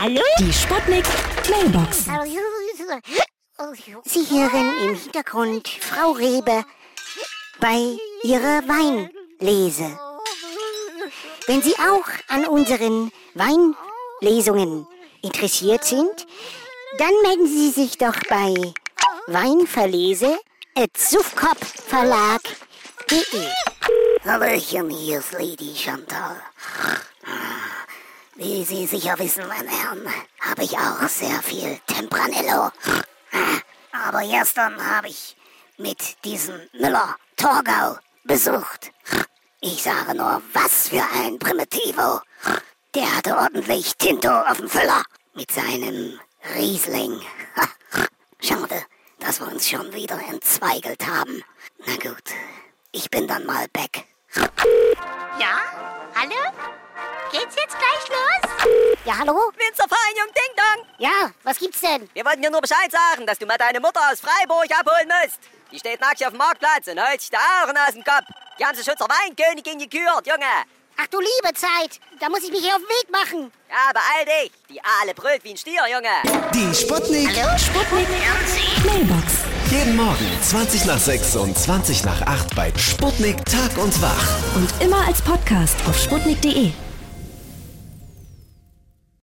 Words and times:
Hallo? 0.00 0.22
Die 0.38 0.50
Sputnik 0.50 1.04
Mailbox. 1.50 2.06
Sie 4.04 4.30
hören 4.30 4.78
im 4.82 4.94
Hintergrund 4.94 5.68
Frau 5.68 6.12
Rebe 6.12 6.64
bei 7.60 7.98
ihrer 8.22 8.66
Weinlese. 8.66 9.98
Wenn 11.46 11.60
Sie 11.60 11.74
auch 11.74 12.08
an 12.28 12.46
unseren 12.46 13.12
Weinlesungen 13.34 14.86
interessiert 15.20 15.84
sind, 15.84 16.26
dann 16.96 17.12
melden 17.22 17.46
Sie 17.46 17.68
sich 17.68 17.98
doch 17.98 18.16
bei 18.30 18.54
Weinverlese 19.26 20.38
at 20.76 20.96
sufkopfverlag.de. 20.96 23.48
Hallöchen, 24.24 24.88
hier 24.88 25.18
ist 25.18 25.32
Lady 25.32 25.74
Chantal. 25.76 26.40
Wie 28.40 28.64
Sie 28.64 28.86
sicher 28.86 29.18
wissen, 29.18 29.46
meine 29.48 29.68
Herren, 29.68 30.02
habe 30.40 30.64
ich 30.64 30.72
auch 30.78 31.06
sehr 31.08 31.42
viel 31.42 31.78
Tempranillo. 31.86 32.70
Aber 33.92 34.22
gestern 34.22 34.82
habe 34.82 35.08
ich 35.08 35.36
mit 35.76 36.24
diesem 36.24 36.58
Müller 36.72 37.16
Torgau 37.36 37.98
besucht. 38.24 38.92
Ich 39.60 39.82
sage 39.82 40.14
nur, 40.14 40.40
was 40.54 40.88
für 40.88 41.02
ein 41.12 41.38
Primitivo. 41.38 42.22
Der 42.94 43.14
hatte 43.14 43.36
ordentlich 43.36 43.94
Tinto 43.98 44.30
auf 44.30 44.56
dem 44.56 44.70
Füller 44.70 45.02
mit 45.34 45.52
seinem 45.52 46.18
Riesling. 46.56 47.20
Schade, 48.40 48.86
dass 49.18 49.40
wir 49.40 49.48
uns 49.48 49.68
schon 49.68 49.92
wieder 49.92 50.18
entzweigelt 50.30 51.06
haben. 51.06 51.44
Na 51.84 51.92
gut, 51.96 52.24
ich 52.90 53.10
bin 53.10 53.28
dann 53.28 53.44
mal 53.44 53.68
back. 53.68 54.06
Ja? 55.38 55.58
Hallo? 56.14 56.79
Geht's 57.32 57.54
jetzt 57.54 57.76
gleich 57.78 58.08
los? 58.08 58.96
Ja, 59.04 59.18
hallo? 59.18 59.52
Winzervereinigung 59.56 60.34
Ding 60.34 60.52
Dong! 60.56 60.86
Ja, 60.98 61.30
was 61.44 61.58
gibt's 61.58 61.80
denn? 61.80 62.10
Wir 62.12 62.24
wollten 62.24 62.42
dir 62.42 62.50
nur 62.50 62.60
Bescheid 62.60 62.90
sagen, 62.90 63.24
dass 63.24 63.38
du 63.38 63.46
mal 63.46 63.56
deine 63.56 63.78
Mutter 63.78 64.00
aus 64.10 64.20
Freiburg 64.20 64.66
abholen 64.72 65.08
musst. 65.08 65.38
Die 65.70 65.78
steht 65.78 66.00
nackig 66.00 66.26
auf 66.26 66.32
dem 66.32 66.38
Marktplatz 66.38 66.88
und 66.88 66.98
holt 66.98 67.20
sich 67.20 67.30
die 67.30 67.36
Augen 67.36 67.76
aus 67.78 67.94
dem 67.94 68.02
Kopf. 68.02 68.26
Die 68.58 68.64
haben 68.64 68.74
sich 68.74 68.84
schon 68.84 68.96
zur 68.96 69.06
Weinkönigin 69.08 69.78
gekürt, 69.78 70.26
Junge. 70.26 70.66
Ach 71.00 71.06
du 71.06 71.20
liebe 71.20 71.54
Zeit, 71.54 72.00
da 72.18 72.28
muss 72.28 72.42
ich 72.42 72.50
mich 72.50 72.60
hier 72.60 72.74
auf 72.74 72.82
den 72.82 72.88
Weg 72.88 73.10
machen. 73.10 73.52
Ja, 73.70 73.92
beeil 73.92 74.26
dich. 74.26 74.52
Die 74.68 74.80
Aale 74.82 75.14
brüllt 75.14 75.44
wie 75.44 75.50
ein 75.50 75.56
Stier, 75.56 75.86
Junge. 75.88 76.10
Die 76.52 76.74
Sputnik. 76.74 77.30
Sputnik 77.58 78.08
Mailbox. 78.84 79.32
Jeden 79.70 79.96
Morgen 79.96 80.38
20 80.42 80.84
nach 80.86 80.98
6 80.98 81.36
und 81.36 81.56
20 81.56 82.04
nach 82.04 82.20
8 82.22 82.56
bei 82.56 82.72
Sputnik 82.76 83.36
Tag 83.46 83.78
und 83.78 84.02
Wach. 84.02 84.56
Und 84.56 84.68
immer 84.82 85.06
als 85.06 85.22
Podcast 85.22 85.76
auf 85.88 85.96
sputnik.de. 85.96 86.72